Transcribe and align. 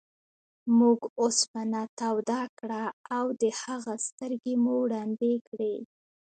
موږ 0.77 0.99
اوسپنه 1.21 1.81
توده 1.99 2.41
کړه 2.59 2.83
او 3.15 3.25
د 3.41 3.43
هغه 3.61 3.93
سترګې 4.07 4.53
مو 4.63 4.77
ړندې 4.93 5.33
کړې. 5.47 5.75